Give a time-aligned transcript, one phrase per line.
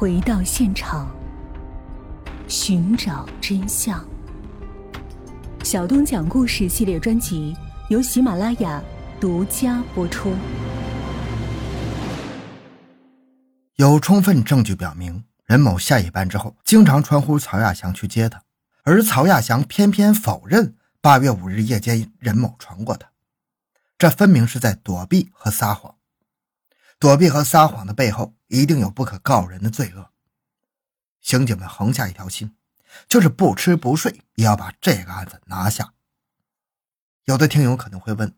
[0.00, 1.14] 回到现场，
[2.48, 4.02] 寻找真相。
[5.62, 7.54] 小东讲故事系列专辑
[7.90, 8.82] 由喜马拉雅
[9.20, 10.32] 独家播出。
[13.76, 18.42] 有充分证据表明，任某下夜班之后经常传呼曹亚祥去接他，
[18.84, 23.06] 而曹亚祥偏偏否认八月五日夜间任某传过他，
[23.98, 25.96] 这分明是在躲避和撒谎。
[27.00, 30.10] 躲避和撒谎的背后，一定有不可告人的罪恶。
[31.22, 32.54] 刑警们横下一条心，
[33.08, 35.94] 就是不吃不睡也要把这个案子拿下。
[37.24, 38.34] 有的听友可能会问：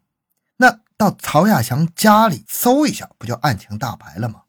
[0.59, 4.45] 那到曹亚祥家里搜一下，不就案情大白了吗？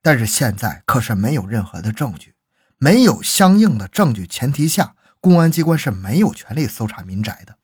[0.00, 2.36] 但是现在可是没有任何的证据，
[2.78, 7.58] 没有相应的证据前提下，公安机关是没有权利搜查民宅的。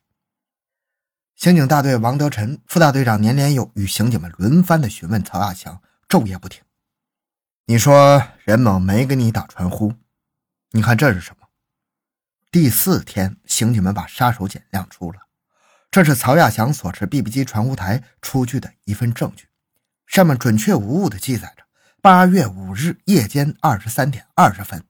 [1.41, 6.61] 刑警大队王德臣副大队长年连友与刑警们轮番的询问曹亚祥，昼夜不停。
[7.65, 9.91] 你说任某没给你打传呼？
[10.69, 11.47] 你看这是什么？
[12.51, 15.21] 第四天，刑警们把杀手锏亮出了，
[15.89, 19.47] 这是曹亚祥所持 BB 机传呼台出具的一份证据，
[20.05, 21.63] 上面准确无误的记载着
[22.03, 24.83] 八月五日夜间二十三点二十分。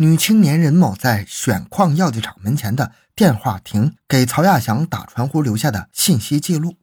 [0.00, 6.76] 女青年任某在选矿药剂厂门前的电话亭给曹亚祥打传呼留下的信息记录，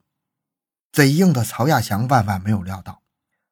[0.92, 3.00] 嘴硬的曹亚祥万万没有料到，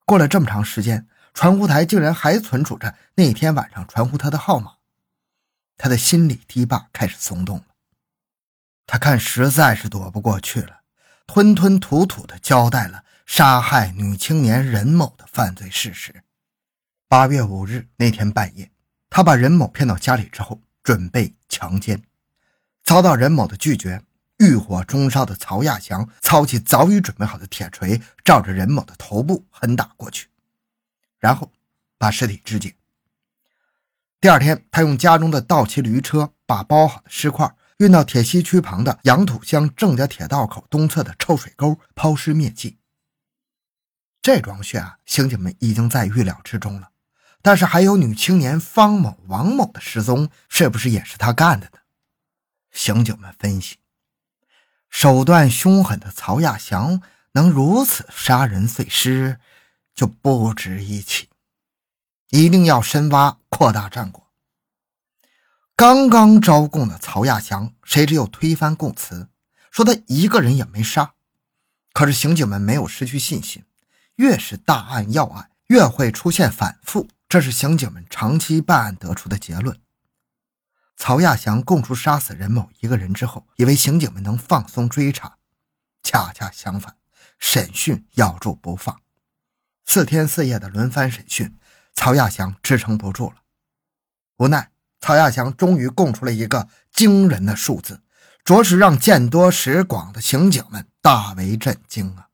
[0.04, 4.72] 过了这么长时间，传呼台竟然还存储着那天晚上传呼他的号码，
[5.78, 7.64] 他的心里堤坝开始松动了。
[8.86, 10.80] 他看实在是躲不过去了，
[11.26, 16.22] 吞吞吐吐地交代了杀害女青年任某的犯罪事实。
[17.08, 18.73] 八月五日那天半夜。
[19.16, 22.02] 他把任某骗到家里之后，准备强奸，
[22.82, 24.02] 遭到任某的拒绝，
[24.38, 30.26] 欲火中烧的曹亚祥操起早已准备好的铁锤，照着任某的头部狠打过去，
[31.20, 31.52] 然后
[31.96, 32.74] 把尸体肢解。
[34.20, 42.78] 第二天，他用家中的倒骑驴车把包好的尸块运到铁西区旁的杨土乡郑家铁道口东侧的臭水沟抛尸灭迹。
[44.20, 46.90] 这桩血案，刑警们已经在预料之中了。
[47.44, 51.80] 但是还有女青年方某、王某的失踪，是不是也是他干的呢？
[52.72, 53.76] 刑警们分析，
[54.88, 59.38] 手段凶狠的曹亚祥能如此杀人碎尸，
[59.94, 61.28] 就不值一提。
[62.30, 64.26] 一定要深挖，扩大战果。
[65.76, 69.28] 刚刚招供的曹亚祥，谁知又推翻供词，
[69.70, 71.12] 说他一个人也没杀。
[71.92, 73.62] 可是刑警们没有失去信心，
[74.16, 77.06] 越是大案要案，越会出现反复。
[77.34, 79.80] 这是刑警们长期办案得出的结论。
[80.96, 85.38] 曹亚祥供出杀死任某一个人之后，以为刑警们能放松追查，
[86.00, 86.94] 恰恰相反，
[87.40, 89.00] 审讯咬住不放。
[89.84, 91.56] 四天四夜的轮番审讯，
[91.92, 93.38] 曹亚祥支撑不住了。
[94.36, 98.00] 无奈，曹亚祥终于供出了一个惊人的数字，
[98.44, 102.28] 着实让见多识广的刑警们大为震惊啊！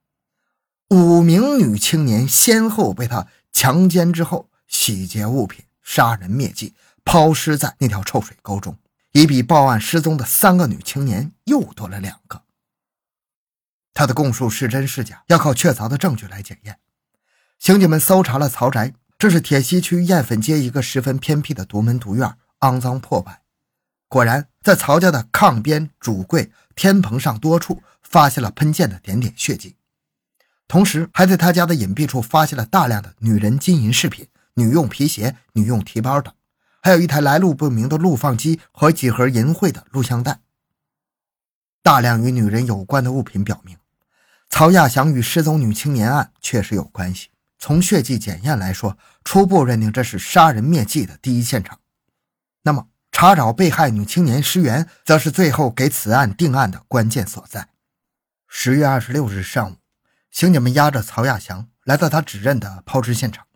[0.90, 4.49] 五名女青年先后被他强奸之后。
[4.70, 8.78] 洗劫物品、杀人灭迹、抛尸在那条臭水沟中，
[9.12, 12.44] 已比报案失踪的三个女青年又多了两个。
[13.92, 16.78] 他的供述是真是假，要靠确凿的证据来检验。
[17.58, 23.42] 刑警们搜查了曹宅，这是铁西区燕粉街一个十分偏僻的独门独院，肮脏破败。
[24.06, 29.76] 果然，在曹家的炕边、主柜、天棚上多处发现了喷溅的点点血迹，
[30.68, 34.28] 同时还在他家的隐蔽处发现了大量的女人金银饰品。
[34.54, 36.32] 女用皮鞋、女用提包等，
[36.82, 40.40] 还有一台来路不明的录放机和几盒淫秽的录像带。
[41.82, 43.78] 大量与女人有关的物品表明，
[44.50, 47.28] 曹亚祥与失踪女青年案确实有关系。
[47.58, 51.78] 从血迹检验来说，初步认定这是杀人灭迹的第一现场。
[52.62, 57.68] 那么，查找被害女青年尸源，则是最后给此案定案的关键所在。
[58.48, 59.76] 十月二十六日上午，
[60.30, 63.46] 刑警们押着曹亚祥来到他指认的抛尸现场。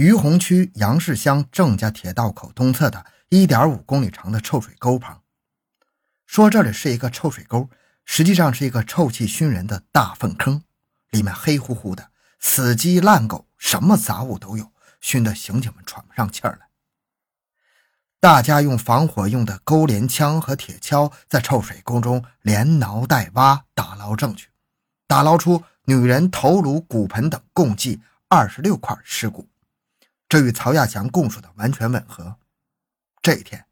[0.00, 5.20] 于洪区杨氏乡郑家铁道口东侧的1.5公里长的臭水沟旁，
[6.24, 7.68] 说这里是一个臭水沟，
[8.06, 10.62] 实际上是一个臭气熏人的大粪坑，
[11.10, 16.68] 里面黑乎乎的，死鸡烂狗，什么杂物都有，熏得刑警们喘不上气儿来。
[18.18, 24.46] 大家用防火用的钩镰枪和铁锹在臭水沟中连挠带挖，打捞证据，
[25.06, 29.46] 打捞出女人头颅、骨盆等共计二十六块尸骨。
[30.30, 32.36] 这与曹亚祥供述的完全吻合。
[33.20, 33.66] 这一天，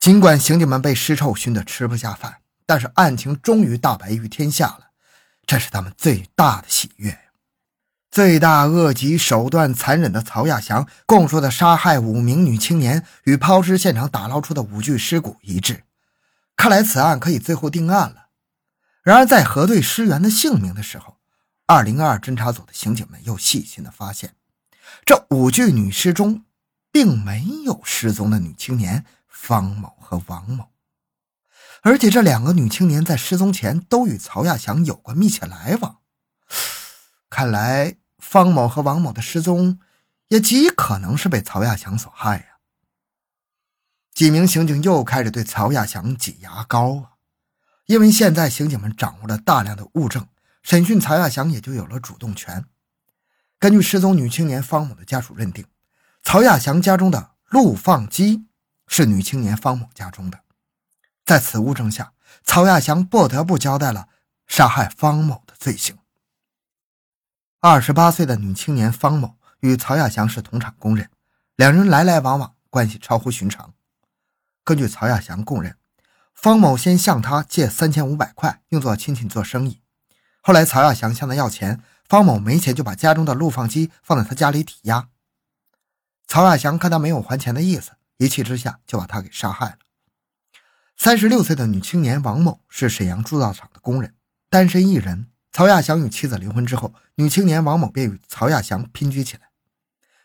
[0.00, 4.88] 尽管刑警们被尸臭熏得吃不下饭，但是案情终于大白于天下了，
[5.46, 7.18] 这是他们最大的喜悦。
[8.10, 15.84] 罪大恶极、手段残忍的曹亚祥供述的杀害五名女青年与抛尸现场打捞出的五具尸骨一致，
[16.56, 18.26] 看来此案可以最后定案了。
[19.04, 21.18] 然而，在核对尸源的姓名的时候，
[21.66, 24.34] 二零二侦查组的刑警们又细心的发现，
[25.04, 26.44] 这五具女尸中，
[26.90, 30.70] 并没有失踪的女青年方某和王某，
[31.82, 35.98] 而且这两个女青年在失踪前都与曹亚祥有过密切来往，
[37.28, 37.96] 看来。
[38.24, 39.80] 方某和王某的失踪，
[40.28, 42.44] 也极可能是被曹亚祥所害呀。
[44.14, 47.10] 几名刑警又开始对曹亚祥挤牙膏啊，
[47.86, 50.26] 因为现在刑警们掌握了大量的物证，
[50.62, 52.64] 审讯曹亚祥也就有了主动权。
[53.62, 55.64] 根据失踪女青年方某的家属认定，
[56.20, 58.44] 曹亚祥家中的录放机
[58.88, 60.40] 是女青年方某家中的，
[61.24, 62.12] 在此物证下，
[62.42, 64.08] 曹亚祥不得不交代了
[64.48, 65.96] 杀害方某的罪行。
[67.60, 71.08] 二十八岁的女青年方某与曹亚祥是同厂工人，
[71.54, 73.72] 两人来来往往，关系超乎寻常。
[74.64, 75.76] 根据曹亚祥供认，
[76.34, 79.80] 方某先向他借三千五百块，用作亲戚做生意。
[80.40, 81.80] 后来曹亚祥向他要钱，
[82.12, 85.08] 方某没钱，就把家中的录放机放在他家里抵押。
[86.26, 89.78] 曹亚祥看他没有还钱的意思，一气之下就把他给杀害了。
[90.94, 94.14] 三十六岁的女青年王某是沈阳铸造厂的工人，
[94.50, 95.28] 单身一人。
[95.52, 99.48] 曹亚祥与妻子离婚之后，女青年王某便与曹亚祥姘居起来。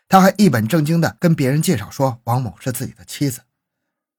[0.08, 3.40] 他还一本正经地跟别人介绍说王某是自己的妻子。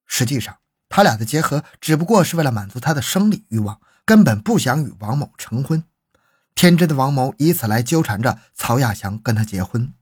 [0.07, 0.57] 实际上，
[0.89, 5.83] 他俩的结合只不过是为了满足他的生理欲望，根本不想与王某成婚。
[6.59, 9.93] 天真的王某以此来纠缠着曹亚祥跟他结婚。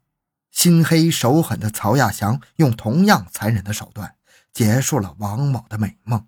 [0.49, 4.15] 心黑手狠的曹亚祥用同样残忍的手段
[4.51, 6.25] 结束了王某的美梦。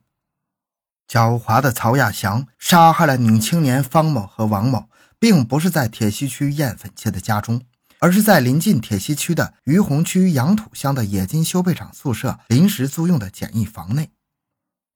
[1.07, 4.87] 狡猾的曹亚祥杀害了女青年方某和王某，
[5.17, 7.63] 并不是在铁西区燕粉街的家中，
[7.97, 14.11] 而是在临近铁西区的于洪区杨土乡的冶金修配厂宿舍临时租用的简易房内。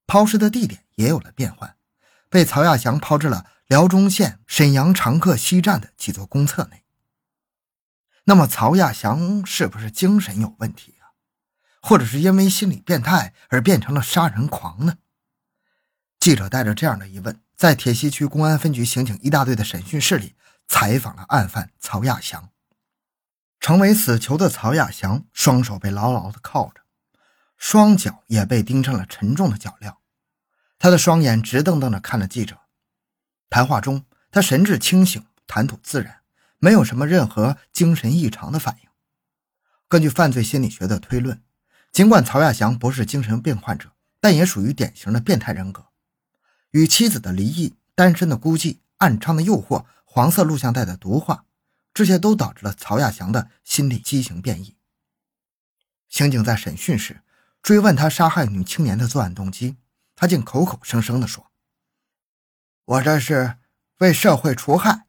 [0.06, 1.74] 抛尸的地点也有了变换，
[2.30, 6.84] 被曹亚祥抛至了辽中县沈阳长客西站的几座公厕内。
[8.24, 11.12] 那么，曹亚祥是不是精神有问题啊？
[11.80, 14.96] 或者是因为心理变态而变成了杀人狂呢？
[16.18, 20.34] 记者带着这样的疑问，在铁西区公安分局刑警一大队的审讯室里
[20.66, 22.50] 采访了案犯曹亚祥。
[23.60, 26.82] 成为死囚的曹亚祥，双手被牢牢地铐着，
[27.56, 29.96] 双脚也被钉上了沉重的脚镣。
[30.78, 32.60] 他的双眼直瞪瞪地看着记者。
[33.50, 36.20] 谈话中，他神志清醒，谈吐自然，
[36.58, 38.88] 没有什么任何精神异常的反应。
[39.88, 41.42] 根据犯罪心理学的推论，
[41.92, 45.86] 尽管曹亚祥不是精神病患者，但也属于典型的变态人格。
[46.70, 51.44] 与妻子的离异、单身的孤寂、暗娼的诱惑、黄色录像带的毒化，
[51.92, 54.74] 这些都导致了曹亚祥的心理畸形变异。
[56.08, 57.20] 刑警在审讯时
[57.62, 59.76] 追问他杀害女青年的作案动机，
[60.16, 61.50] 他竟口口声声地说
[62.86, 63.56] ：“我这是
[63.98, 65.06] 为社会除害，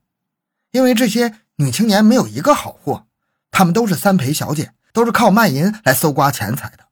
[0.72, 3.08] 因为这些女青年没有一个好货，
[3.52, 6.88] 她们都是三陪小姐，都是靠卖淫来搜刮钱财的，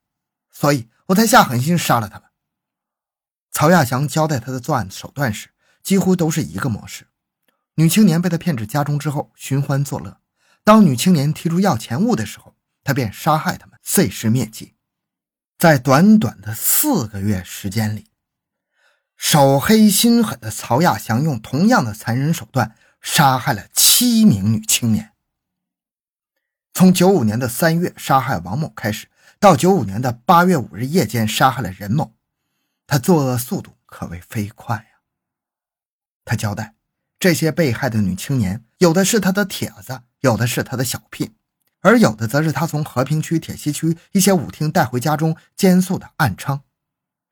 [0.51, 2.29] 所以我才下狠心杀了她们。”
[3.51, 5.49] 曹亚祥交代他的作案手段时，
[5.83, 7.07] 几乎都是一个模式：
[7.75, 10.17] 女青年被他骗至家中之后，寻欢作乐；
[10.63, 14.73] 当女青年提出要钱物的时候，他便杀害他们，碎尸灭迹。
[15.59, 18.07] 在短短的四个月时间里，
[19.15, 25.11] 手黑心狠的曹亚祥用同样的残忍手段杀害了七名女青年。
[26.73, 29.07] 从九五年的三月杀害王某开始，
[29.39, 32.13] 到九五年的八月五日夜间杀害了任某。
[32.85, 34.83] 他作恶速度可谓飞快呀！
[36.25, 36.75] 他交代，
[37.17, 41.33] 这些被害的女青年，有的是他的帖子，有的是他的小聘，
[41.79, 46.61] 而有的则是他从和平区、铁西区一些舞厅带回家中奸宿的暗娼。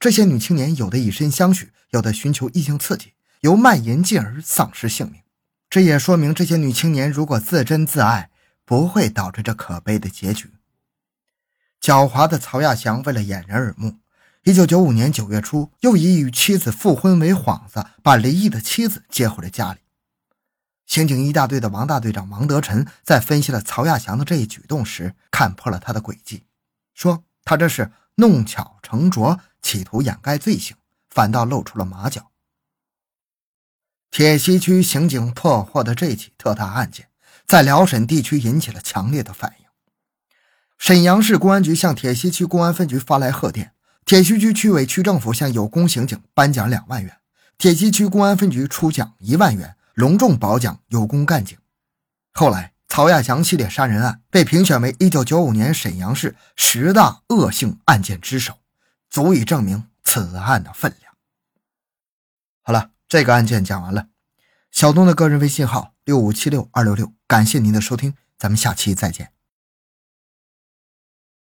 [0.02, 5.22] 这些女青年有的以身相许，有的寻求异性刺激，由卖淫进而丧失性命。
[5.70, 8.32] 这也说明，这些女青年如果自珍自爱，
[8.66, 10.50] 不会导致这可悲的结局。
[11.80, 14.00] 狡猾的曹亚祥为了掩人耳目。
[14.44, 19.82] 一九九五年九月初，又以与妻子复婚为幌子，把离异的妻子接回了家里。
[20.88, 26.46] 刑警一大队的王大队长王德臣在分析了曹亚祥的这一举动时，看破了他的诡计，
[26.96, 30.76] 说他这是弄巧成拙，企图掩盖罪行，
[31.10, 32.32] 反倒露出了马脚。
[34.10, 37.08] 铁西区刑警破获的这起特大案件，
[37.48, 39.66] 在辽沈地区引起了强烈的反应。
[40.78, 43.74] 沈阳市公安局向铁西区公安分局发来贺电。
[44.04, 47.18] 铁西区区委区政府向有功刑警颁奖两万元，
[47.58, 51.58] 铁西区公安分局出奖一万元，隆重褒奖有功干警。
[52.34, 58.58] 后来，曹亚祥系列杀人案被评选为1995年沈阳市十大恶性案件之首，
[59.12, 61.14] 足以证明此案的分量。
[62.64, 64.08] 好了，这个案件讲完了。
[64.72, 69.34] 小东的个人微信号六五七六二六六，感谢您的收听，咱们下期再见。